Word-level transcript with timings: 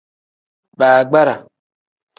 Baagbara. 0.79 1.35